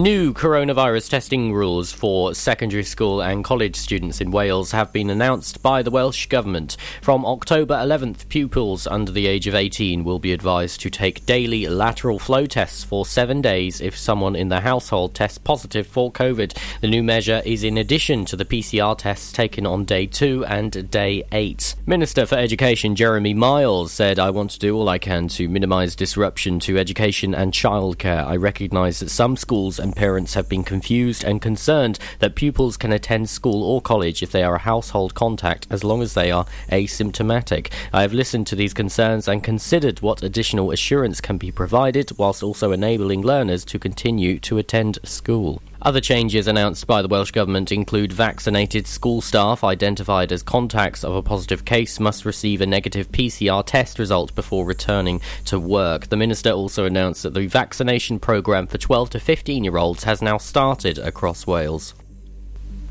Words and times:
New 0.00 0.32
coronavirus 0.32 1.10
testing 1.10 1.52
rules 1.52 1.92
for 1.92 2.32
secondary 2.34 2.84
school 2.84 3.20
and 3.20 3.44
college 3.44 3.76
students 3.76 4.18
in 4.22 4.30
Wales 4.30 4.70
have 4.70 4.90
been 4.94 5.10
announced 5.10 5.62
by 5.62 5.82
the 5.82 5.90
Welsh 5.90 6.24
Government. 6.24 6.78
From 7.02 7.26
October 7.26 7.74
11th, 7.74 8.26
pupils 8.30 8.86
under 8.86 9.12
the 9.12 9.26
age 9.26 9.46
of 9.46 9.54
18 9.54 10.02
will 10.02 10.18
be 10.18 10.32
advised 10.32 10.80
to 10.80 10.88
take 10.88 11.26
daily 11.26 11.66
lateral 11.66 12.18
flow 12.18 12.46
tests 12.46 12.82
for 12.82 13.04
seven 13.04 13.42
days 13.42 13.82
if 13.82 13.94
someone 13.94 14.34
in 14.34 14.48
their 14.48 14.62
household 14.62 15.14
tests 15.14 15.36
positive 15.36 15.86
for 15.86 16.10
COVID. 16.10 16.56
The 16.80 16.88
new 16.88 17.02
measure 17.02 17.42
is 17.44 17.62
in 17.62 17.76
addition 17.76 18.24
to 18.24 18.36
the 18.36 18.46
PCR 18.46 18.96
tests 18.96 19.30
taken 19.32 19.66
on 19.66 19.84
day 19.84 20.06
two 20.06 20.46
and 20.46 20.90
day 20.90 21.24
eight. 21.30 21.74
Minister 21.84 22.24
for 22.24 22.36
Education 22.36 22.96
Jeremy 22.96 23.34
Miles 23.34 23.92
said, 23.92 24.18
I 24.18 24.30
want 24.30 24.52
to 24.52 24.58
do 24.58 24.74
all 24.74 24.88
I 24.88 24.96
can 24.96 25.28
to 25.28 25.46
minimise 25.46 25.94
disruption 25.94 26.58
to 26.60 26.78
education 26.78 27.34
and 27.34 27.52
childcare. 27.52 28.24
I 28.24 28.36
recognise 28.36 29.00
that 29.00 29.10
some 29.10 29.36
schools 29.36 29.78
and 29.78 29.89
parents 29.92 30.34
have 30.34 30.48
been 30.48 30.64
confused 30.64 31.24
and 31.24 31.40
concerned 31.40 31.98
that 32.18 32.34
pupils 32.34 32.76
can 32.76 32.92
attend 32.92 33.28
school 33.28 33.62
or 33.62 33.80
college 33.80 34.22
if 34.22 34.32
they 34.32 34.42
are 34.42 34.56
a 34.56 34.60
household 34.60 35.14
contact 35.14 35.66
as 35.70 35.84
long 35.84 36.02
as 36.02 36.14
they 36.14 36.30
are 36.30 36.46
asymptomatic. 36.70 37.70
I 37.92 38.02
have 38.02 38.12
listened 38.12 38.46
to 38.48 38.56
these 38.56 38.74
concerns 38.74 39.28
and 39.28 39.42
considered 39.42 40.00
what 40.00 40.22
additional 40.22 40.70
assurance 40.70 41.20
can 41.20 41.38
be 41.38 41.50
provided 41.50 42.10
whilst 42.18 42.42
also 42.42 42.72
enabling 42.72 43.22
learners 43.22 43.64
to 43.66 43.78
continue 43.78 44.38
to 44.40 44.58
attend 44.58 44.98
school. 45.04 45.62
Other 45.82 46.02
changes 46.02 46.46
announced 46.46 46.86
by 46.86 47.00
the 47.00 47.08
Welsh 47.08 47.30
Government 47.30 47.72
include 47.72 48.12
vaccinated 48.12 48.86
school 48.86 49.22
staff 49.22 49.64
identified 49.64 50.30
as 50.30 50.42
contacts 50.42 51.02
of 51.02 51.14
a 51.14 51.22
positive 51.22 51.64
case 51.64 51.98
must 51.98 52.26
receive 52.26 52.60
a 52.60 52.66
negative 52.66 53.10
PCR 53.10 53.64
test 53.64 53.98
result 53.98 54.34
before 54.34 54.66
returning 54.66 55.22
to 55.46 55.58
work. 55.58 56.08
The 56.08 56.18
Minister 56.18 56.50
also 56.50 56.84
announced 56.84 57.22
that 57.22 57.32
the 57.32 57.46
vaccination 57.46 58.18
programme 58.18 58.66
for 58.66 58.76
12 58.76 59.08
to 59.10 59.20
15 59.20 59.64
year 59.64 59.78
olds 59.78 60.04
has 60.04 60.20
now 60.20 60.36
started 60.36 60.98
across 60.98 61.46
Wales. 61.46 61.94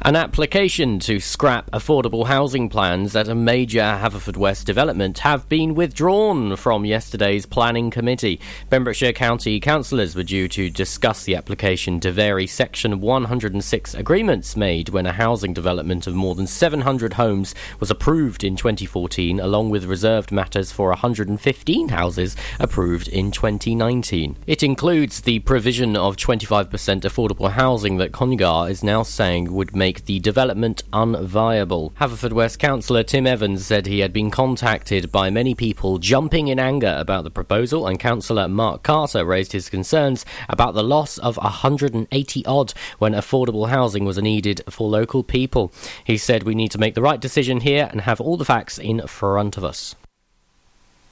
An 0.01 0.15
application 0.15 0.99
to 0.99 1.19
scrap 1.19 1.69
affordable 1.71 2.25
housing 2.25 2.69
plans 2.69 3.17
at 3.17 3.27
a 3.27 3.35
major 3.35 3.81
Haverfordwest 3.81 4.63
development 4.63 5.19
have 5.19 5.49
been 5.49 5.75
withdrawn 5.75 6.55
from 6.55 6.85
yesterday's 6.85 7.45
planning 7.45 7.91
committee. 7.91 8.39
Pembrokeshire 8.69 9.11
County 9.11 9.59
councillors 9.59 10.15
were 10.15 10.23
due 10.23 10.47
to 10.47 10.69
discuss 10.69 11.25
the 11.25 11.35
application 11.35 11.99
to 11.99 12.13
vary 12.13 12.47
Section 12.47 13.01
106 13.01 13.93
agreements 13.93 14.55
made 14.55 14.87
when 14.87 15.05
a 15.05 15.11
housing 15.11 15.53
development 15.53 16.07
of 16.07 16.15
more 16.15 16.33
than 16.33 16.47
700 16.47 17.13
homes 17.13 17.53
was 17.81 17.91
approved 17.91 18.45
in 18.45 18.55
2014, 18.55 19.41
along 19.41 19.69
with 19.69 19.83
reserved 19.83 20.31
matters 20.31 20.71
for 20.71 20.87
115 20.87 21.89
houses 21.89 22.37
approved 22.57 23.09
in 23.09 23.31
2019. 23.31 24.37
It 24.47 24.63
includes 24.63 25.19
the 25.19 25.39
provision 25.39 25.97
of 25.97 26.15
25% 26.15 26.69
affordable 26.69 27.51
housing 27.51 27.97
that 27.97 28.13
Congar 28.13 28.71
is 28.71 28.81
now 28.81 29.03
saying 29.03 29.51
would 29.51 29.75
make 29.75 29.88
make 29.89 30.05
the 30.05 30.19
development 30.19 30.83
unviable. 30.93 31.91
Haverfordwest 31.93 32.59
councillor 32.59 33.01
Tim 33.01 33.25
Evans 33.25 33.65
said 33.65 33.87
he 33.87 34.01
had 34.01 34.13
been 34.13 34.29
contacted 34.29 35.11
by 35.11 35.31
many 35.31 35.55
people 35.55 35.97
jumping 35.97 36.47
in 36.47 36.59
anger 36.59 36.95
about 36.99 37.23
the 37.23 37.31
proposal, 37.31 37.87
and 37.87 37.99
councillor 37.99 38.47
Mark 38.47 38.83
Carter 38.83 39.25
raised 39.25 39.51
his 39.51 39.67
concerns 39.67 40.27
about 40.47 40.75
the 40.75 40.83
loss 40.83 41.17
of 41.17 41.37
180 41.37 42.45
odd 42.45 42.71
when 42.99 43.13
affordable 43.13 43.69
housing 43.69 44.05
was 44.05 44.19
needed 44.19 44.61
for 44.69 44.87
local 44.87 45.23
people. 45.23 45.71
He 46.03 46.19
said 46.19 46.43
we 46.43 46.53
need 46.53 46.69
to 46.69 46.77
make 46.77 46.93
the 46.93 47.01
right 47.01 47.19
decision 47.19 47.61
here 47.61 47.89
and 47.89 48.01
have 48.01 48.21
all 48.21 48.37
the 48.37 48.45
facts 48.45 48.77
in 48.77 49.07
front 49.07 49.57
of 49.57 49.63
us. 49.63 49.95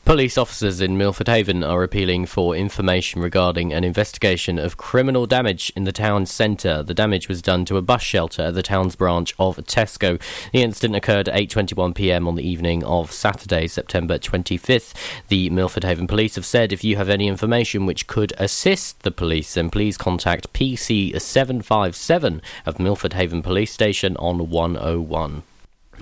Police 0.07 0.37
officers 0.37 0.79
in 0.79 0.97
Milford 0.97 1.27
Haven 1.27 1.65
are 1.65 1.83
appealing 1.83 2.27
for 2.27 2.55
information 2.55 3.21
regarding 3.21 3.73
an 3.73 3.83
investigation 3.83 4.57
of 4.57 4.77
criminal 4.77 5.25
damage 5.25 5.69
in 5.75 5.83
the 5.83 5.91
town 5.91 6.25
centre. 6.25 6.81
The 6.81 6.93
damage 6.93 7.27
was 7.27 7.41
done 7.41 7.65
to 7.65 7.75
a 7.75 7.81
bus 7.81 8.03
shelter 8.03 8.43
at 8.43 8.53
the 8.53 8.63
town's 8.63 8.95
branch 8.95 9.35
of 9.37 9.57
Tesco. 9.57 10.17
The 10.53 10.61
incident 10.61 10.95
occurred 10.95 11.27
at 11.27 11.35
8:21 11.35 11.93
p.m. 11.93 12.25
on 12.25 12.35
the 12.35 12.47
evening 12.47 12.85
of 12.85 13.11
Saturday, 13.11 13.67
September 13.67 14.17
25th. 14.17 14.93
The 15.27 15.49
Milford 15.49 15.83
Haven 15.83 16.07
Police 16.07 16.35
have 16.35 16.45
said 16.45 16.71
if 16.71 16.85
you 16.85 16.95
have 16.95 17.09
any 17.09 17.27
information 17.27 17.85
which 17.85 18.07
could 18.07 18.31
assist 18.37 19.01
the 19.01 19.11
police, 19.11 19.55
then 19.55 19.69
please 19.69 19.97
contact 19.97 20.53
PC 20.53 21.19
757 21.19 22.41
of 22.65 22.79
Milford 22.79 23.11
Haven 23.11 23.41
Police 23.41 23.73
Station 23.73 24.15
on 24.15 24.49
101. 24.49 25.43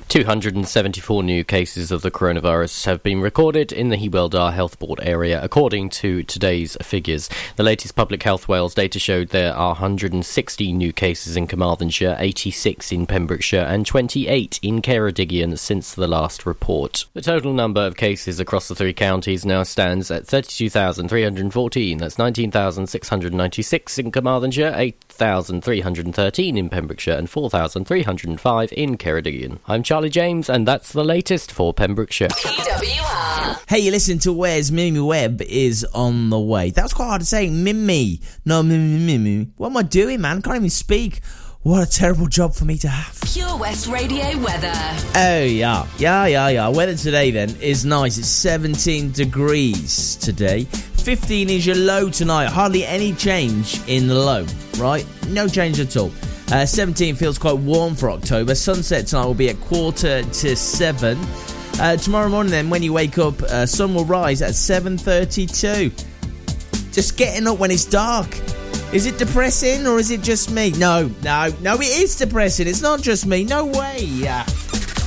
274 0.07 1.23
new 1.23 1.43
cases 1.43 1.91
of 1.91 2.01
the 2.01 2.11
coronavirus 2.11 2.85
have 2.85 3.03
been 3.03 3.21
recorded 3.21 3.71
in 3.71 3.89
the 3.89 3.97
Hywel 3.97 4.29
Dda 4.29 4.53
Health 4.53 4.79
Board 4.79 4.99
area, 5.01 5.43
according 5.43 5.89
to 5.89 6.23
today's 6.23 6.77
figures. 6.81 7.29
The 7.55 7.63
latest 7.63 7.95
Public 7.95 8.23
Health 8.23 8.47
Wales 8.47 8.73
data 8.73 8.99
showed 8.99 9.29
there 9.29 9.53
are 9.53 9.69
160 9.69 10.73
new 10.73 10.93
cases 10.93 11.35
in 11.35 11.47
Carmarthenshire, 11.47 12.15
86 12.17 12.91
in 12.91 13.05
Pembrokeshire, 13.05 13.65
and 13.67 13.85
28 13.85 14.59
in 14.61 14.81
Ceredigion 14.81 15.57
since 15.57 15.93
the 15.93 16.07
last 16.07 16.45
report. 16.45 17.05
The 17.13 17.21
total 17.21 17.53
number 17.53 17.81
of 17.81 17.97
cases 17.97 18.39
across 18.39 18.67
the 18.67 18.75
three 18.75 18.93
counties 18.93 19.45
now 19.45 19.63
stands 19.63 20.09
at 20.11 20.27
32,314. 20.27 21.97
That's 21.97 22.17
19,696 22.17 23.97
in 23.99 24.11
Carmarthenshire, 24.11 24.73
8,313 25.15 26.57
in 26.57 26.69
Pembrokeshire, 26.69 27.15
and 27.15 27.29
4,305 27.29 28.73
in 28.73 28.97
Ceredigion. 28.97 29.59
I'm 29.65 29.81
Charlie 29.81 30.09
James, 30.09 30.49
and 30.49 30.67
that's 30.67 30.91
the 30.91 31.05
latest 31.05 31.53
for 31.53 31.73
Pembrokeshire. 31.73 32.27
PWR. 32.27 33.63
Hey, 33.69 33.79
you 33.79 33.91
listen 33.91 34.19
to 34.19 34.33
Where's 34.33 34.73
Mimi 34.73 34.99
Webb 34.99 35.41
is 35.41 35.85
on 35.93 36.29
the 36.29 36.39
way. 36.39 36.71
That 36.71 36.83
was 36.83 36.93
quite 36.93 37.05
hard 37.05 37.21
to 37.21 37.27
say. 37.27 37.49
Mimi. 37.49 38.19
No, 38.43 38.61
Mimi, 38.61 38.99
Mimi. 38.99 39.51
What 39.55 39.69
am 39.69 39.77
I 39.77 39.83
doing, 39.83 40.19
man? 40.19 40.41
Can't 40.41 40.57
even 40.57 40.69
speak. 40.69 41.21
What 41.61 41.87
a 41.87 41.89
terrible 41.89 42.27
job 42.27 42.53
for 42.53 42.65
me 42.65 42.77
to 42.79 42.89
have. 42.89 43.17
Pure 43.31 43.57
West 43.57 43.87
Radio 43.87 44.37
weather. 44.39 44.73
Oh, 45.15 45.43
yeah. 45.43 45.87
Yeah, 45.97 46.25
yeah, 46.25 46.49
yeah. 46.49 46.67
Weather 46.67 46.95
today, 46.95 47.31
then, 47.31 47.55
is 47.61 47.85
nice. 47.85 48.17
It's 48.17 48.27
17 48.27 49.13
degrees 49.13 50.17
today. 50.17 50.67
15 51.05 51.51
is 51.51 51.67
your 51.67 51.75
low 51.75 52.09
tonight. 52.09 52.47
Hardly 52.47 52.83
any 52.83 53.13
change 53.13 53.79
in 53.87 54.07
the 54.07 54.15
low, 54.15 54.43
right? 54.79 55.05
No 55.27 55.47
change 55.47 55.79
at 55.79 55.95
all. 55.97 56.11
Uh, 56.51 56.65
17 56.65 57.13
feels 57.13 57.37
quite 57.37 57.57
warm 57.59 57.93
for 57.93 58.09
October. 58.09 58.55
Sunset 58.55 59.05
tonight 59.05 59.25
will 59.25 59.35
be 59.35 59.49
at 59.49 59.61
quarter 59.61 60.23
to 60.23 60.55
seven. 60.55 61.19
Uh, 61.79 61.95
tomorrow 61.95 62.27
morning, 62.27 62.49
then, 62.49 62.71
when 62.71 62.81
you 62.81 62.91
wake 62.91 63.19
up, 63.19 63.39
uh, 63.43 63.67
sun 63.67 63.93
will 63.93 64.05
rise 64.05 64.41
at 64.41 64.55
7:32. 64.55 65.93
Just 66.91 67.17
getting 67.17 67.45
up 67.45 67.59
when 67.59 67.69
it's 67.69 67.85
dark. 67.85 68.35
Is 68.91 69.05
it 69.05 69.19
depressing 69.19 69.85
or 69.85 69.99
is 69.99 70.09
it 70.09 70.23
just 70.23 70.49
me? 70.49 70.71
No, 70.71 71.11
no, 71.21 71.53
no. 71.61 71.75
It 71.75 72.01
is 72.01 72.15
depressing. 72.15 72.67
It's 72.67 72.81
not 72.81 73.03
just 73.03 73.27
me. 73.27 73.43
No 73.43 73.65
way. 73.65 74.07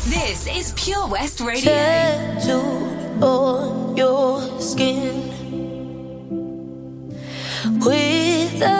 This 0.06 0.46
is 0.46 0.72
Pure 0.76 1.08
West 1.08 1.40
Radio. 1.40 1.72
Tattooed 1.72 3.20
on 3.20 3.96
your 3.96 4.60
skin 4.60 5.47
with 7.84 8.62
a 8.62 8.77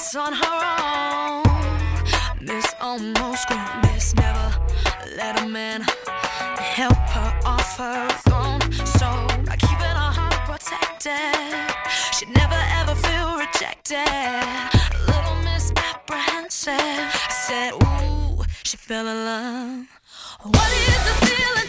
Miss 0.00 0.16
On 0.16 0.32
Her 0.32 0.60
Own, 0.88 1.44
Miss 2.40 2.74
Almost 2.80 3.48
Grown, 3.48 3.82
Miss 3.82 4.14
Never 4.14 4.56
Let 5.14 5.42
a 5.42 5.46
Man 5.46 5.82
help 6.56 6.96
her 7.10 7.40
off 7.44 7.76
her 7.76 8.08
throne. 8.24 8.62
So 8.96 9.06
by 9.44 9.56
keeping 9.56 9.94
her 10.00 10.12
heart 10.18 10.40
protected, 10.48 11.36
she'd 12.14 12.30
never 12.30 12.56
ever 12.80 12.94
feel 12.94 13.36
rejected. 13.36 14.08
Little 15.06 15.36
Miss 15.44 15.70
Apprehensive, 15.76 17.12
said, 17.28 17.74
Ooh, 17.74 18.42
she 18.64 18.78
fell 18.78 19.06
in 19.06 19.24
love. 19.26 19.86
What 20.40 20.70
is 20.72 21.04
this 21.04 21.20
feeling 21.28 21.68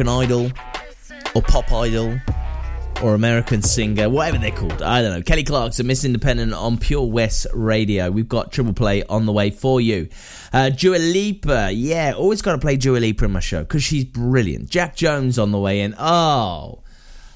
American 0.00 0.08
Idol 0.08 0.52
or 1.34 1.42
Pop 1.42 1.70
Idol 1.72 2.18
or 3.02 3.14
American 3.14 3.60
Singer, 3.60 4.08
whatever 4.08 4.38
they're 4.38 4.50
called? 4.50 4.82
I 4.82 5.02
don't 5.02 5.12
know. 5.12 5.22
Kelly 5.22 5.44
Clarkson, 5.44 5.86
Miss 5.86 6.04
Independent 6.04 6.54
on 6.54 6.78
Pure 6.78 7.06
West 7.10 7.46
Radio. 7.52 8.10
We've 8.10 8.28
got 8.28 8.50
Triple 8.50 8.72
Play 8.72 9.02
on 9.04 9.26
the 9.26 9.32
way 9.32 9.50
for 9.50 9.80
you. 9.80 10.08
Uh, 10.52 10.70
Dua 10.70 10.96
Lipa, 10.96 11.70
yeah, 11.72 12.14
always 12.16 12.40
got 12.40 12.52
to 12.52 12.58
play 12.58 12.76
Dua 12.76 12.98
Lipa 12.98 13.26
in 13.26 13.32
my 13.32 13.40
show 13.40 13.60
because 13.60 13.82
she's 13.82 14.04
brilliant. 14.04 14.70
Jack 14.70 14.96
Jones 14.96 15.38
on 15.38 15.52
the 15.52 15.58
way 15.58 15.80
in. 15.80 15.94
Oh, 15.98 16.82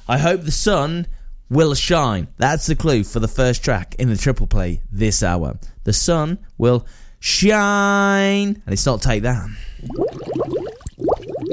I 0.09 0.16
hope 0.18 0.42
the 0.42 0.50
sun 0.50 1.06
will 1.50 1.75
shine. 1.75 2.28
That's 2.38 2.66
the 2.66 2.76
clue 2.76 3.04
for 3.04 3.21
the 3.21 3.28
first 3.28 3.62
track 3.62 3.94
in 3.99 4.09
the 4.09 4.16
Triple 4.16 4.47
Play 4.47 4.80
this 4.90 5.23
hour. 5.23 5.59
The 5.85 5.92
sun 5.92 6.38
will 6.56 6.87
shine. 7.21 8.62
And 8.64 8.73
it's 8.73 8.87
not 8.87 9.02
take 9.02 9.23
that. 9.25 9.49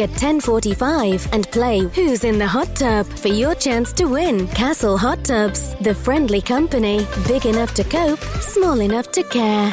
at 0.00 0.10
10:45 0.10 1.28
and 1.32 1.50
play 1.50 1.80
Who's 1.94 2.24
in 2.24 2.38
the 2.38 2.46
Hot 2.46 2.74
Tub 2.76 3.06
for 3.06 3.28
your 3.28 3.54
chance 3.54 3.92
to 3.94 4.04
win. 4.06 4.46
Castle 4.48 4.98
Hot 4.98 5.24
Tubs, 5.24 5.74
the 5.80 5.94
friendly 5.94 6.40
company, 6.40 7.06
big 7.26 7.46
enough 7.46 7.74
to 7.74 7.84
cope, 7.84 8.20
small 8.40 8.80
enough 8.80 9.10
to 9.12 9.22
care. 9.24 9.72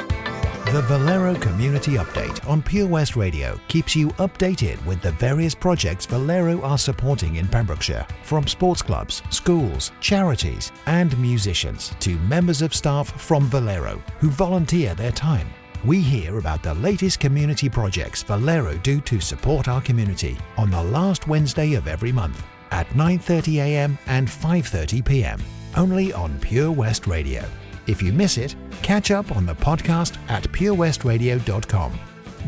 The 0.72 0.82
Valero 0.84 1.36
Community 1.36 1.96
Update 1.96 2.48
on 2.48 2.62
Pure 2.62 2.88
West 2.88 3.18
Radio 3.18 3.60
keeps 3.68 3.94
you 3.94 4.08
updated 4.20 4.84
with 4.86 5.01
the 5.01 5.12
various 5.13 5.54
projects 5.54 6.06
Valero 6.06 6.62
are 6.62 6.78
supporting 6.78 7.36
in 7.36 7.48
Pembrokeshire, 7.48 8.08
from 8.24 8.48
sports 8.48 8.82
clubs, 8.82 9.22
schools, 9.32 9.92
charities, 10.00 10.72
and 10.86 11.18
musicians 11.18 11.92
to 12.00 12.18
members 12.20 12.62
of 12.62 12.74
staff 12.74 13.12
from 13.20 13.48
Valero 13.48 14.01
who 14.20 14.30
volunteer 14.30 14.96
their 14.96 15.12
time. 15.12 15.50
We 15.83 16.00
hear 16.00 16.38
about 16.38 16.61
the 16.61 16.75
latest 16.75 17.19
community 17.19 17.67
projects 17.67 18.21
Valero 18.21 18.77
do 18.77 19.01
to 19.01 19.19
support 19.19 19.67
our 19.67 19.81
community 19.81 20.38
on 20.55 20.69
the 20.69 20.83
last 20.83 21.27
Wednesday 21.27 21.73
of 21.73 21.88
every 21.88 22.11
month 22.11 22.45
at 22.69 22.88
9:30 22.89 23.55
a.m. 23.55 23.97
and 24.05 24.27
5:30 24.27 25.03
p.m. 25.03 25.39
only 25.75 26.13
on 26.13 26.38
Pure 26.39 26.71
West 26.73 27.07
Radio. 27.07 27.43
If 27.88 28.00
you 28.00 28.13
miss 28.13 28.38
it, 28.38 28.55
catch 28.83 29.09
up 29.09 29.35
on 29.35 29.47
the 29.47 29.55
podcast 29.55 30.17
at 30.29 30.43
purewestradio.com. 30.43 32.00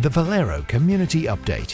The 0.01 0.09
Valero 0.09 0.61
Community 0.67 1.23
Update. 1.23 1.71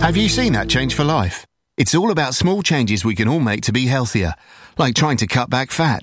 Have 0.00 0.16
you 0.16 0.28
seen 0.28 0.54
that 0.54 0.68
change 0.68 0.94
for 0.94 1.04
life? 1.04 1.44
It's 1.76 1.94
all 1.94 2.10
about 2.10 2.34
small 2.34 2.62
changes 2.64 3.04
we 3.04 3.14
can 3.14 3.28
all 3.28 3.38
make 3.38 3.62
to 3.62 3.72
be 3.72 3.86
healthier, 3.86 4.34
like 4.76 4.96
trying 4.96 5.18
to 5.18 5.28
cut 5.28 5.50
back 5.50 5.70
fat. 5.70 6.02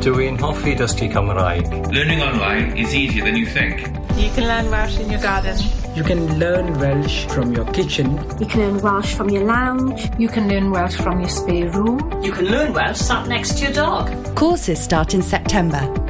Dwi'n 0.00 0.38
hoffi 0.40 0.72
dysgu 0.78 1.10
Cymraeg. 1.12 1.66
Learning 1.92 2.22
online 2.22 2.74
is 2.78 2.94
easier 2.94 3.22
than 3.22 3.36
you 3.36 3.44
think. 3.44 3.82
You 4.16 4.30
can 4.34 4.48
learn 4.48 4.70
Welsh 4.70 4.98
in 4.98 5.10
your 5.10 5.20
garden. 5.20 5.58
You 5.94 6.02
can 6.02 6.38
learn 6.38 6.80
Welsh 6.80 7.26
from 7.26 7.52
your 7.52 7.66
kitchen. 7.66 8.16
You 8.40 8.46
can 8.46 8.60
learn 8.60 8.80
Welsh 8.80 9.14
from 9.14 9.28
your 9.28 9.44
lounge. 9.44 10.08
You 10.18 10.28
can 10.28 10.48
learn 10.48 10.70
Welsh 10.70 10.96
from 10.96 11.20
your 11.20 11.28
spare 11.28 11.68
room. 11.68 12.00
You 12.22 12.32
can 12.32 12.46
learn 12.46 12.72
Welsh 12.72 12.96
sat 12.96 13.28
next 13.28 13.58
to 13.58 13.64
your 13.64 13.74
dog. 13.74 14.34
Courses 14.36 14.80
start 14.80 15.12
in 15.12 15.20
September. 15.20 16.09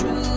True. 0.00 0.29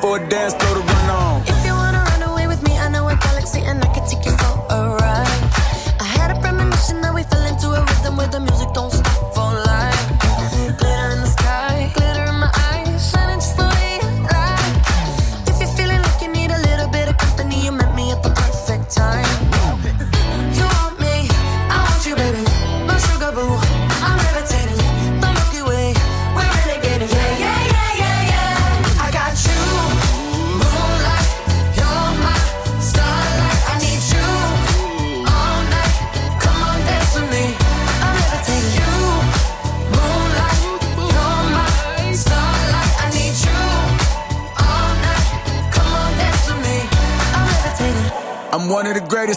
For 0.00 0.18
a 0.18 0.28
dance 0.28 0.63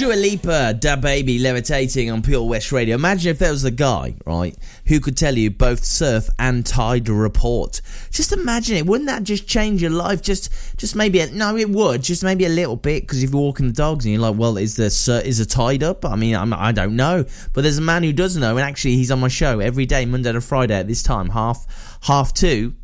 Dua 0.00 0.14
Lipa, 0.14 0.74
DaBaby, 0.80 1.42
levitating 1.42 2.10
on 2.10 2.22
Pure 2.22 2.44
West 2.44 2.72
Radio. 2.72 2.94
Imagine 2.94 3.32
if 3.32 3.38
there 3.38 3.50
was 3.50 3.64
a 3.64 3.70
guy, 3.70 4.14
right, 4.24 4.56
who 4.86 4.98
could 4.98 5.14
tell 5.14 5.36
you 5.36 5.50
both 5.50 5.84
surf 5.84 6.30
and 6.38 6.64
tide 6.64 7.10
report. 7.10 7.82
Just 8.10 8.32
imagine 8.32 8.78
it. 8.78 8.86
Wouldn't 8.86 9.08
that 9.08 9.24
just 9.24 9.46
change 9.46 9.82
your 9.82 9.90
life? 9.90 10.22
Just, 10.22 10.50
just 10.78 10.96
maybe. 10.96 11.20
A, 11.20 11.30
no, 11.30 11.54
it 11.54 11.68
would. 11.68 12.02
Just 12.02 12.24
maybe 12.24 12.46
a 12.46 12.48
little 12.48 12.76
bit. 12.76 13.02
Because 13.02 13.22
if 13.22 13.30
you're 13.30 13.42
walking 13.42 13.66
the 13.66 13.74
dogs 13.74 14.06
and 14.06 14.14
you're 14.14 14.22
like, 14.22 14.38
well, 14.38 14.56
is 14.56 14.76
the 14.76 14.88
sur- 14.88 15.20
is 15.20 15.36
the 15.36 15.44
tide 15.44 15.82
up? 15.82 16.06
I 16.06 16.16
mean, 16.16 16.34
I'm, 16.34 16.54
I 16.54 16.72
don't 16.72 16.96
know. 16.96 17.26
But 17.52 17.60
there's 17.60 17.76
a 17.76 17.82
man 17.82 18.02
who 18.02 18.14
does 18.14 18.38
know, 18.38 18.56
and 18.56 18.66
actually, 18.66 18.96
he's 18.96 19.10
on 19.10 19.20
my 19.20 19.28
show 19.28 19.60
every 19.60 19.84
day, 19.84 20.06
Monday 20.06 20.32
to 20.32 20.40
Friday 20.40 20.76
at 20.76 20.88
this 20.88 21.02
time, 21.02 21.28
half 21.28 21.98
half 22.04 22.32
two 22.32 22.74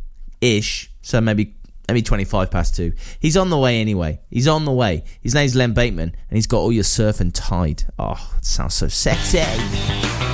ish. 0.42 0.92
So 1.00 1.22
maybe 1.22 1.55
maybe 1.88 2.02
25 2.02 2.50
past 2.50 2.74
two. 2.74 2.92
He's 3.20 3.36
on 3.36 3.50
the 3.50 3.58
way 3.58 3.80
anyway. 3.80 4.20
He's 4.30 4.48
on 4.48 4.64
the 4.64 4.72
way. 4.72 5.04
His 5.20 5.34
name's 5.34 5.54
Len 5.54 5.72
Bateman, 5.72 6.10
and 6.10 6.36
he's 6.36 6.46
got 6.46 6.58
all 6.58 6.72
your 6.72 6.84
surf 6.84 7.20
and 7.20 7.34
tide. 7.34 7.84
Oh, 7.98 8.34
it 8.38 8.44
sounds 8.44 8.74
so 8.74 8.88
sexy. 8.88 10.25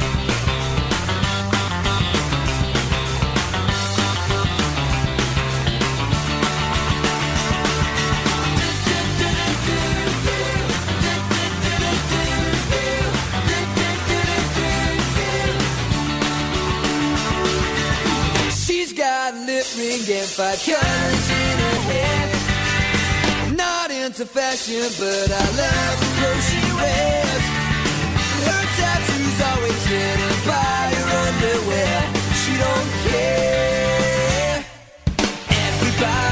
Ring 19.93 20.19
and 20.19 20.27
five 20.27 20.59
colors 20.65 21.31
in 21.31 21.59
her 21.65 21.79
hair. 21.91 23.57
Not 23.57 23.91
into 23.91 24.25
fashion, 24.25 24.89
but 24.99 25.29
I 25.31 25.45
love 25.61 25.97
the 26.01 26.09
clothes 26.17 26.47
she 26.49 26.63
wears. 26.81 27.45
Her 28.49 28.65
tattoos 28.79 29.39
always 29.51 29.83
hidden 29.93 30.35
by 30.49 30.83
her 30.97 31.09
underwear. 31.27 31.99
She 32.41 32.53
don't 32.65 32.91
care. 33.07 34.65
Everybody 35.51 36.32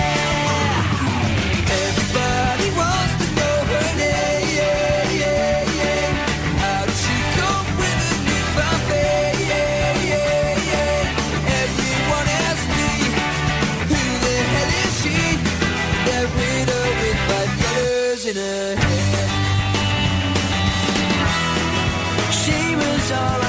In 18.31 18.37
her 18.37 18.75
hair. 18.75 19.27
She 22.31 22.75
was 22.75 23.11
all 23.11 23.40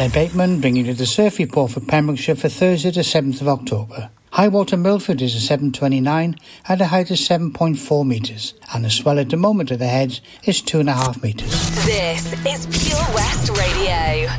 Emily 0.00 0.14
Bateman 0.14 0.62
bringing 0.62 0.86
you 0.86 0.94
the 0.94 1.04
surf 1.04 1.36
report 1.38 1.72
for 1.72 1.80
Pembrokeshire 1.80 2.34
for 2.34 2.48
Thursday 2.48 2.90
the 2.90 3.02
7th 3.02 3.42
of 3.42 3.48
October. 3.48 4.08
High 4.30 4.48
water 4.48 4.78
Milford 4.78 5.20
is 5.20 5.36
a 5.36 5.58
7.29 5.58 6.40
at 6.66 6.80
a 6.80 6.86
height 6.86 7.10
of 7.10 7.18
7.4 7.18 8.06
metres 8.06 8.54
and 8.72 8.86
the 8.86 8.88
swell 8.88 9.18
at 9.18 9.28
the 9.28 9.36
moment 9.36 9.70
of 9.70 9.78
the 9.78 9.88
heads 9.88 10.22
is 10.44 10.62
2.5 10.62 11.22
metres. 11.22 11.50
This 11.84 12.32
is 12.46 12.88
Pure 12.88 13.14
West 13.14 13.50
Radio. 13.50 14.30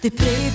They 0.00 0.10
play 0.10 0.47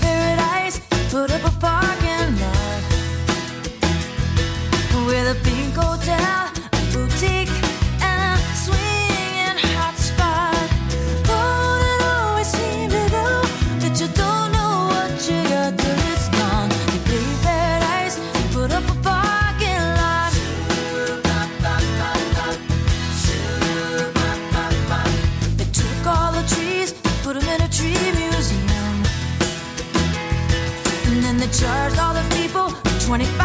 25 33.14 33.43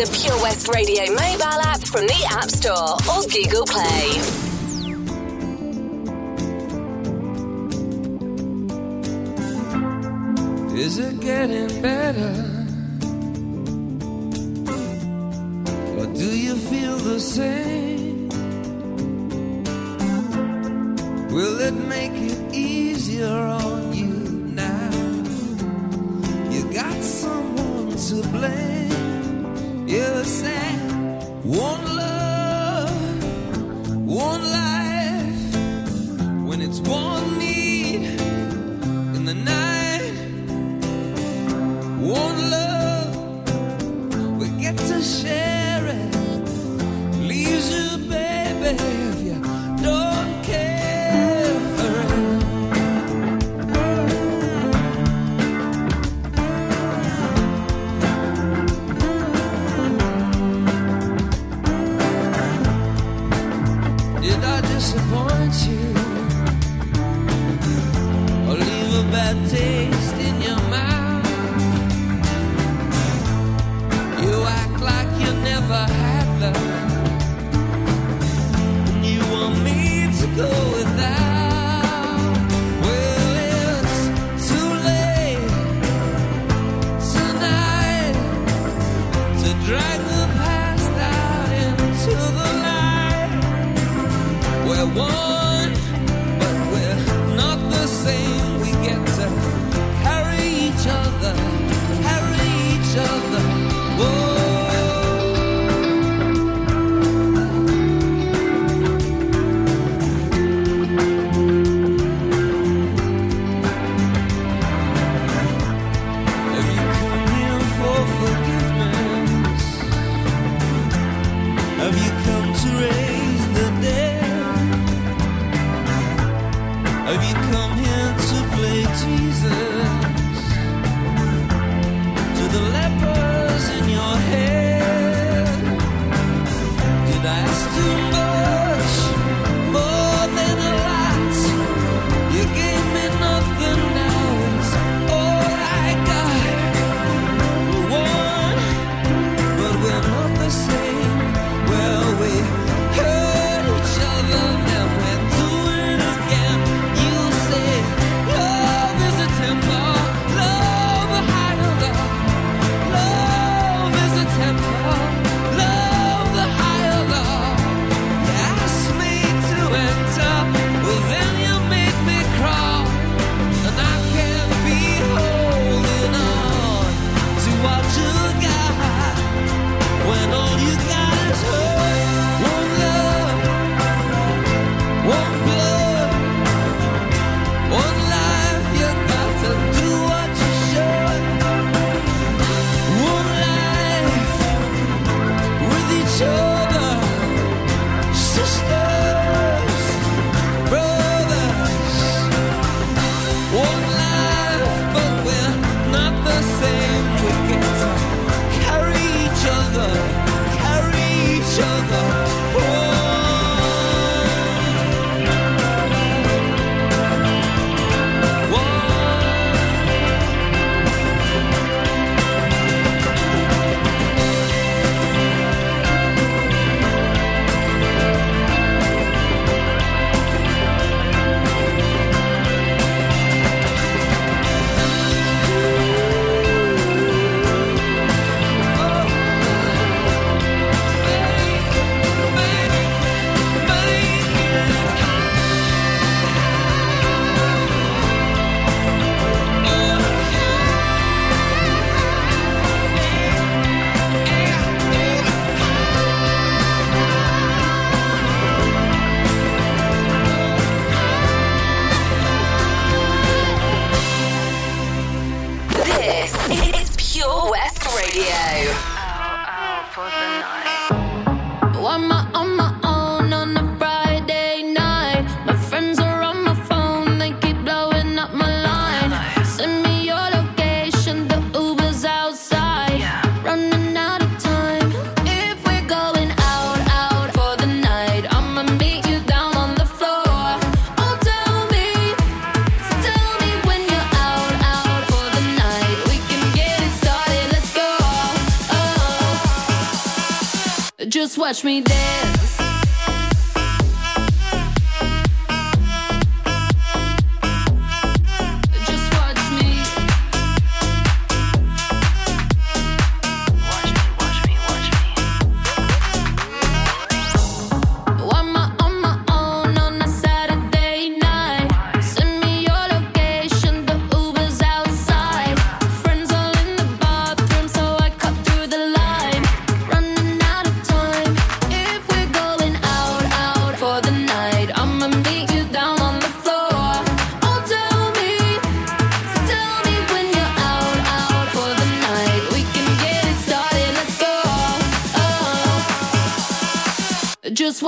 the 0.00 0.18
Pure 0.18 0.40
West 0.40 0.66
Radio 0.68 1.02
mobile 1.12 1.60
app 1.60 1.80
from 1.86 2.06
the 2.06 2.26
App 2.30 2.48
Store 2.48 2.96
or 3.12 3.22
Google 3.28 3.66
Play. 3.66 4.06
Is 10.80 10.98
it 10.98 11.20
getting 11.20 11.82
better? 11.82 12.49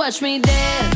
Watch 0.03 0.21
me 0.21 0.37
dance. 0.37 0.92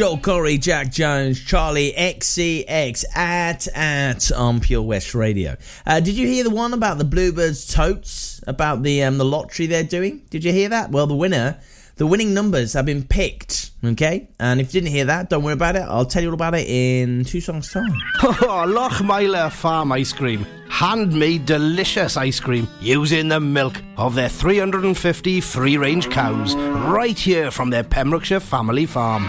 Joel 0.00 0.16
Corry, 0.16 0.58
Jack 0.58 0.90
Jones, 0.90 1.44
Charli 1.44 1.94
XCX 1.94 3.04
at 3.14 3.68
at 3.76 4.32
on 4.32 4.58
Pure 4.60 4.80
West 4.80 5.14
Radio. 5.14 5.58
Uh, 5.86 6.00
did 6.00 6.14
you 6.14 6.26
hear 6.26 6.42
the 6.42 6.48
one 6.48 6.72
about 6.72 6.96
the 6.96 7.04
Bluebirds 7.04 7.66
totes 7.66 8.42
about 8.46 8.82
the 8.82 9.02
um, 9.02 9.18
the 9.18 9.26
lottery 9.26 9.66
they're 9.66 9.84
doing? 9.84 10.22
Did 10.30 10.42
you 10.42 10.52
hear 10.52 10.70
that? 10.70 10.90
Well, 10.90 11.06
the 11.06 11.14
winner, 11.14 11.58
the 11.96 12.06
winning 12.06 12.32
numbers 12.32 12.72
have 12.72 12.86
been 12.86 13.04
picked. 13.04 13.72
Okay, 13.84 14.30
and 14.38 14.58
if 14.58 14.72
you 14.72 14.80
didn't 14.80 14.94
hear 14.94 15.04
that, 15.04 15.28
don't 15.28 15.42
worry 15.42 15.52
about 15.52 15.76
it. 15.76 15.80
I'll 15.80 16.06
tell 16.06 16.22
you 16.22 16.28
all 16.28 16.34
about 16.34 16.54
it 16.54 16.66
in 16.66 17.26
two 17.26 17.42
songs 17.42 17.70
time. 17.70 17.92
Oh, 18.22 19.50
Farm 19.52 19.92
Ice 19.92 20.14
Cream. 20.14 20.46
Handmade 20.70 21.44
delicious 21.44 22.16
ice 22.16 22.40
cream 22.40 22.66
using 22.80 23.28
the 23.28 23.40
milk 23.40 23.82
of 23.98 24.14
their 24.14 24.30
350 24.30 25.42
free 25.42 25.76
range 25.76 26.08
cows 26.08 26.54
right 26.56 27.18
here 27.18 27.50
from 27.50 27.68
their 27.68 27.84
Pembrokeshire 27.84 28.40
family 28.40 28.86
farm. 28.86 29.28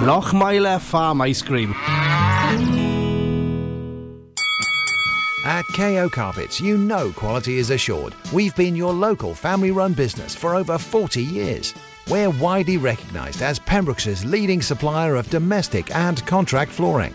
Lochmeyler 0.00 0.80
Farm 0.80 1.20
Ice 1.20 1.42
Cream. 1.42 1.72
At 5.44 5.64
KO 5.76 6.08
Carpets, 6.08 6.60
you 6.60 6.76
know 6.76 7.12
quality 7.12 7.58
is 7.58 7.70
assured. 7.70 8.14
We've 8.32 8.54
been 8.56 8.74
your 8.74 8.92
local 8.92 9.34
family 9.34 9.70
run 9.70 9.92
business 9.92 10.34
for 10.34 10.56
over 10.56 10.76
40 10.76 11.22
years. 11.22 11.74
We're 12.08 12.30
widely 12.30 12.78
recognised 12.78 13.42
as 13.42 13.60
Pembrokeshire's 13.60 14.24
leading 14.24 14.60
supplier 14.60 15.14
of 15.14 15.30
domestic 15.30 15.94
and 15.94 16.24
contract 16.26 16.72
flooring. 16.72 17.14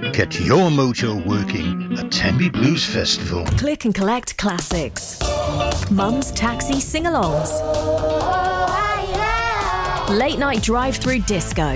Get 0.00 0.40
your 0.40 0.70
mojo 0.70 1.24
working 1.26 1.98
at 1.98 2.10
Tenby 2.10 2.48
Blues 2.48 2.86
Festival. 2.86 3.44
Click 3.58 3.84
and 3.84 3.94
collect 3.94 4.34
classics. 4.38 5.20
Mum's 5.90 6.32
taxi 6.32 6.80
sing 6.80 7.04
alongs. 7.04 7.50
Late 10.08 10.38
night 10.38 10.62
drive 10.62 10.96
through 10.96 11.20
disco. 11.20 11.74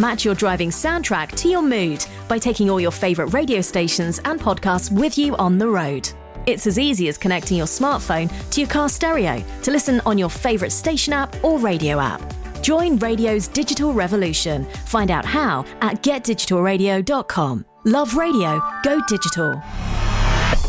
Match 0.00 0.24
your 0.24 0.34
driving 0.34 0.70
soundtrack 0.70 1.36
to 1.36 1.50
your 1.50 1.62
mood 1.62 2.06
by 2.28 2.38
taking 2.38 2.70
all 2.70 2.80
your 2.80 2.92
favourite 2.92 3.34
radio 3.34 3.60
stations 3.60 4.18
and 4.24 4.40
podcasts 4.40 4.90
with 4.90 5.18
you 5.18 5.36
on 5.36 5.58
the 5.58 5.68
road. 5.68 6.08
It's 6.46 6.66
as 6.66 6.78
easy 6.78 7.08
as 7.08 7.18
connecting 7.18 7.58
your 7.58 7.66
smartphone 7.66 8.32
to 8.52 8.60
your 8.62 8.70
car 8.70 8.88
stereo 8.88 9.44
to 9.64 9.70
listen 9.70 10.00
on 10.06 10.16
your 10.16 10.30
favourite 10.30 10.72
station 10.72 11.12
app 11.12 11.44
or 11.44 11.58
radio 11.58 12.00
app. 12.00 12.37
Join 12.62 12.98
radio's 12.98 13.48
digital 13.48 13.92
revolution. 13.92 14.64
Find 14.86 15.10
out 15.10 15.24
how 15.24 15.64
at 15.80 16.02
getdigitalradio.com. 16.02 17.64
Love 17.84 18.14
radio, 18.16 18.60
go 18.84 19.00
digital. 19.08 19.62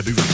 Let 0.00 0.16
me 0.16 0.29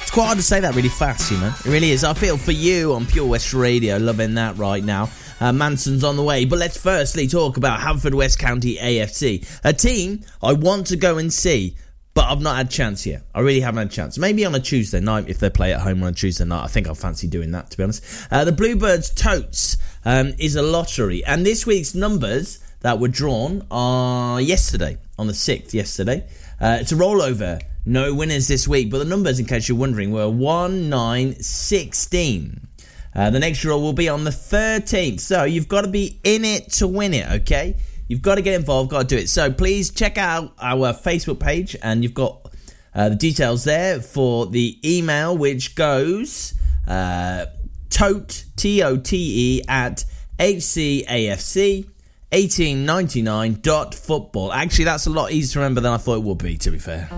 It's 0.00 0.10
quite 0.10 0.24
hard 0.24 0.38
to 0.38 0.42
say 0.42 0.58
that 0.60 0.74
really 0.74 0.88
fast, 0.88 1.30
you 1.30 1.36
know. 1.36 1.48
It 1.48 1.66
really 1.66 1.90
is. 1.90 2.02
I 2.02 2.14
feel 2.14 2.38
for 2.38 2.50
you 2.50 2.94
on 2.94 3.04
Pure 3.04 3.26
West 3.26 3.52
Radio, 3.52 3.98
loving 3.98 4.36
that 4.36 4.56
right 4.56 4.82
now. 4.82 5.10
Uh, 5.38 5.52
Manson's 5.52 6.02
on 6.02 6.16
the 6.16 6.22
way, 6.22 6.46
but 6.46 6.58
let's 6.58 6.78
firstly 6.78 7.28
talk 7.28 7.58
about 7.58 7.78
Haverfordwest 7.78 8.38
County 8.38 8.76
AFC, 8.76 9.46
a 9.64 9.74
team 9.74 10.22
I 10.42 10.54
want 10.54 10.86
to 10.86 10.96
go 10.96 11.18
and 11.18 11.30
see, 11.30 11.76
but 12.14 12.24
I've 12.24 12.40
not 12.40 12.56
had 12.56 12.68
a 12.68 12.70
chance 12.70 13.04
yet. 13.04 13.20
I 13.34 13.40
really 13.40 13.60
haven't 13.60 13.78
had 13.78 13.88
a 13.88 13.90
chance. 13.90 14.16
Maybe 14.16 14.46
on 14.46 14.54
a 14.54 14.60
Tuesday 14.60 15.00
night 15.00 15.28
if 15.28 15.38
they 15.38 15.50
play 15.50 15.74
at 15.74 15.82
home 15.82 16.02
on 16.02 16.08
a 16.08 16.12
Tuesday 16.12 16.46
night. 16.46 16.64
I 16.64 16.68
think 16.68 16.86
I'll 16.86 16.94
fancy 16.94 17.26
doing 17.26 17.50
that 17.50 17.70
to 17.70 17.76
be 17.76 17.82
honest. 17.82 18.02
Uh, 18.30 18.46
the 18.46 18.52
Bluebirds 18.52 19.10
Totes 19.10 19.76
um, 20.06 20.32
is 20.38 20.56
a 20.56 20.62
lottery, 20.62 21.22
and 21.26 21.44
this 21.44 21.66
week's 21.66 21.94
numbers 21.94 22.60
that 22.80 22.98
were 22.98 23.08
drawn 23.08 23.66
are 23.70 24.40
yesterday 24.40 24.96
on 25.18 25.26
the 25.26 25.34
sixth. 25.34 25.74
Yesterday, 25.74 26.26
uh, 26.62 26.78
it's 26.80 26.92
a 26.92 26.96
rollover. 26.96 27.60
No 27.86 28.14
winners 28.14 28.46
this 28.46 28.68
week, 28.68 28.90
but 28.90 28.98
the 28.98 29.04
numbers, 29.04 29.38
in 29.38 29.46
case 29.46 29.68
you're 29.68 29.78
wondering, 29.78 30.12
were 30.12 30.28
one, 30.28 30.90
nine, 30.90 31.40
sixteen. 31.40 32.68
Uh, 33.14 33.30
the 33.30 33.40
next 33.40 33.60
draw 33.60 33.78
will 33.78 33.92
be 33.92 34.08
on 34.08 34.24
the 34.24 34.30
13th. 34.30 35.20
So 35.20 35.44
you've 35.44 35.68
got 35.68 35.82
to 35.82 35.88
be 35.88 36.20
in 36.22 36.44
it 36.44 36.72
to 36.74 36.86
win 36.86 37.12
it, 37.12 37.28
okay? 37.42 37.76
You've 38.06 38.22
got 38.22 38.36
to 38.36 38.42
get 38.42 38.54
involved, 38.54 38.90
got 38.90 39.08
to 39.08 39.16
do 39.16 39.16
it. 39.16 39.28
So 39.28 39.52
please 39.52 39.90
check 39.90 40.18
out 40.18 40.52
our 40.60 40.92
Facebook 40.92 41.40
page, 41.40 41.76
and 41.82 42.02
you've 42.02 42.14
got 42.14 42.52
uh, 42.94 43.08
the 43.08 43.16
details 43.16 43.64
there 43.64 44.00
for 44.00 44.46
the 44.46 44.78
email, 44.84 45.36
which 45.36 45.74
goes 45.74 46.54
uh, 46.86 47.46
tote, 47.88 48.44
T 48.56 48.82
O 48.82 48.96
T 48.96 49.58
E, 49.58 49.62
at 49.68 50.04
HCAFC. 50.38 51.88
1899.football. 52.32 54.52
Actually, 54.52 54.84
that's 54.84 55.06
a 55.06 55.10
lot 55.10 55.32
easier 55.32 55.54
to 55.54 55.58
remember 55.58 55.80
than 55.80 55.92
I 55.92 55.96
thought 55.96 56.18
it 56.18 56.22
would 56.22 56.38
be, 56.38 56.56
to 56.58 56.70
be 56.70 56.78
fair. 56.78 57.08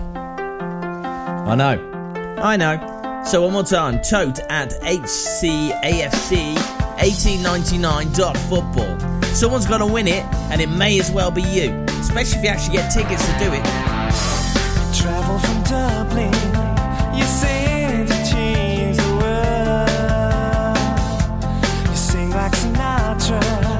I 1.45 1.55
know. 1.55 1.77
I 2.41 2.57
know. 2.57 3.21
So, 3.25 3.41
one 3.43 3.53
more 3.53 3.63
time 3.63 4.01
tote 4.01 4.39
at 4.49 4.71
HCAFC 4.81 6.55
1899.football. 6.55 8.99
Someone's 9.33 9.65
got 9.65 9.77
to 9.79 9.85
win 9.85 10.07
it, 10.07 10.23
and 10.51 10.61
it 10.61 10.69
may 10.69 10.99
as 10.99 11.09
well 11.11 11.31
be 11.31 11.41
you, 11.41 11.71
especially 11.99 12.37
if 12.39 12.43
you 12.43 12.49
actually 12.49 12.77
get 12.77 12.91
tickets 12.91 13.25
to 13.25 13.31
do 13.39 13.51
it. 13.51 13.63
Travel 14.95 15.39
from 15.39 15.63
Dublin, 15.63 16.31
you 17.17 17.25
said 17.25 18.07
to 18.07 18.25
change 18.31 18.97
the 18.97 19.15
world. 19.19 20.77
You 21.89 21.95
sing 21.95 22.29
like 22.29 22.51
Sinatra. 22.53 23.72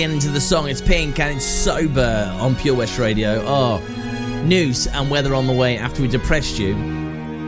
the 0.00 0.04
end 0.04 0.24
of 0.24 0.32
the 0.32 0.40
song. 0.40 0.66
It's 0.66 0.80
pink 0.80 1.18
and 1.18 1.36
it's 1.36 1.44
sober 1.44 2.34
on 2.40 2.56
Pure 2.56 2.76
West 2.76 2.98
Radio. 2.98 3.42
Oh, 3.44 3.80
news 4.46 4.86
and 4.86 5.10
weather 5.10 5.34
on 5.34 5.46
the 5.46 5.52
way 5.52 5.76
after 5.76 6.00
we 6.00 6.08
depressed 6.08 6.58
you 6.58 6.74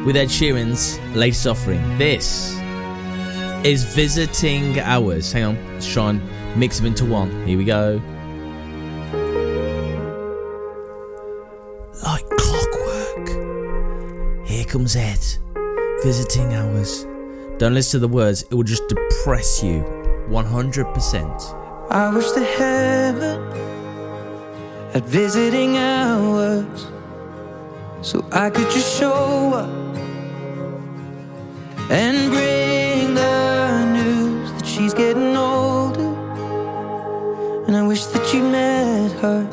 with 0.05 0.17
Ed 0.17 0.29
Sheeran's 0.29 0.99
latest 1.17 1.47
offering. 1.47 1.81
This 1.97 2.53
is 3.65 3.85
Visiting 3.95 4.79
Hours. 4.81 5.33
Hang 5.33 5.45
on, 5.45 5.73
let's 5.73 5.91
try 5.91 6.11
and 6.11 6.21
mix 6.55 6.77
them 6.77 6.85
into 6.85 7.07
one. 7.07 7.31
Here 7.47 7.57
we 7.57 7.65
go. 7.65 8.03
Like 12.05 12.29
clockwork, 12.37 13.29
here 14.47 14.67
comes 14.67 14.95
Ed. 14.95 15.25
Visiting 16.03 16.53
Hours. 16.53 17.07
Don't 17.57 17.73
listen 17.73 17.93
to 17.93 18.07
the 18.07 18.13
words, 18.13 18.43
it 18.43 18.55
will 18.55 18.63
just 18.63 18.87
depress 18.89 19.63
you 19.63 19.83
100%. 20.29 21.62
I 21.95 22.09
wish 22.09 22.31
to 22.31 22.43
heaven 22.43 23.39
at 24.95 25.03
visiting 25.05 25.77
hours 25.77 26.87
so 28.01 28.25
I 28.33 28.49
could 28.49 28.71
just 28.71 28.99
show 28.99 29.53
up 29.53 29.69
and 31.91 32.31
bring 32.31 33.13
the 33.13 33.85
news 33.93 34.53
that 34.55 34.67
she's 34.67 34.95
getting 34.95 35.37
older. 35.37 36.15
And 37.67 37.77
I 37.77 37.87
wish 37.87 38.07
that 38.07 38.33
you 38.33 38.43
met 38.43 39.13
her. 39.21 39.47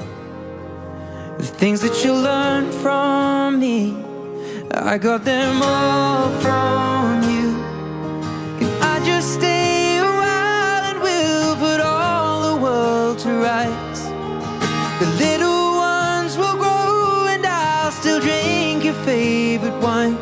The 1.39 1.43
things 1.43 1.81
that 1.81 2.05
you 2.05 2.13
learned 2.13 2.73
from 2.75 3.59
me, 3.59 4.01
I 4.71 4.97
got 4.97 5.25
them 5.25 5.61
all 5.61 6.29
from 6.39 7.21
you. 7.29 7.38
The 14.99 15.05
little 15.17 15.75
ones 15.77 16.37
will 16.37 16.57
grow, 16.57 17.27
and 17.27 17.45
I'll 17.45 17.91
still 17.91 18.19
drink 18.19 18.83
your 18.83 18.93
favorite 19.05 19.79
wine. 19.81 20.17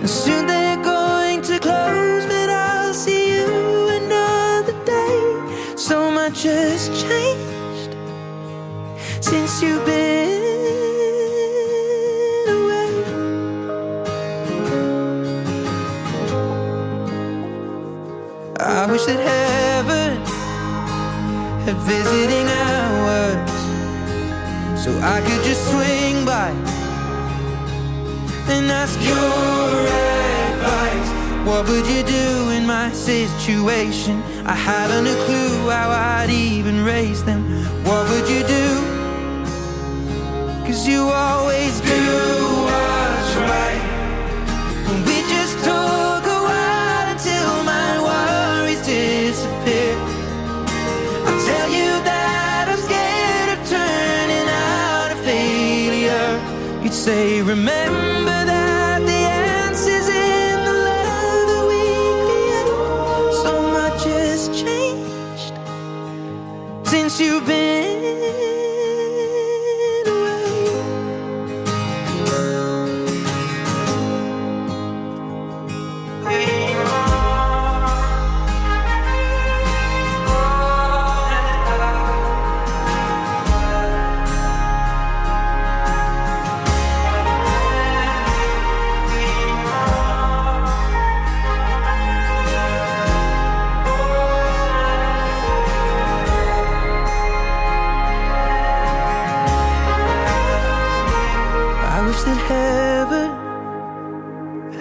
And 0.00 0.10
soon 0.10 0.46
they're 0.46 0.82
going 0.82 1.40
to 1.42 1.58
close, 1.58 2.26
but 2.26 2.50
I'll 2.50 2.92
see 2.92 3.36
you 3.36 3.88
another 3.88 4.74
day. 4.84 5.76
So 5.76 6.10
much 6.10 6.42
has 6.42 6.88
changed 7.02 7.96
since 9.24 9.62
you've 9.62 9.84
been. 9.86 10.42
I 18.60 18.86
wish 18.90 19.04
that 19.06 19.18
heaven 19.18 20.20
had 21.64 21.76
visiting 21.76 22.46
hours 22.46 23.03
so 24.84 24.92
I 25.00 25.18
could 25.22 25.42
just 25.44 25.64
swing 25.70 26.26
by 26.26 26.50
and 28.52 28.70
ask 28.70 29.00
your 29.00 29.78
advice. 30.52 31.10
What 31.48 31.66
would 31.68 31.86
you 31.86 32.02
do 32.02 32.50
in 32.50 32.66
my 32.66 32.92
situation? 32.92 34.22
I 34.44 34.52
haven't 34.52 35.06
a 35.06 35.16
clue 35.24 35.70
how 35.70 35.88
I'd 35.88 36.28
even 36.28 36.84
raise 36.84 37.24
them. 37.24 37.40
What 37.82 38.02
would 38.10 38.28
you 38.28 38.42
do? 38.58 38.66
Cause 40.66 40.86
you 40.86 41.00
always 41.08 41.80
do 41.80 42.04
what's 42.68 43.32
right. 43.52 43.82
And 44.90 45.00
we 45.06 45.16
just 45.34 45.64
talk 45.64 46.03
say, 57.04 57.42
remember 57.42 58.46
that 58.46 58.98
the 59.04 59.12
answer's 59.12 60.08
in 60.08 60.64
the 60.64 60.72
love 60.88 61.44
that 61.50 61.64
we 61.70 61.82
create. 62.24 62.68
So 63.44 63.52
much 63.76 64.04
has 64.04 64.48
changed 64.48 65.54
since 66.88 67.20
you've 67.20 67.46
been 67.46 67.93